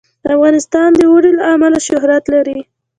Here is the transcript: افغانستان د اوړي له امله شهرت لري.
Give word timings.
افغانستان 0.35 0.89
د 0.95 1.01
اوړي 1.11 1.31
له 1.39 1.43
امله 1.53 1.79
شهرت 1.87 2.23
لري. 2.33 2.59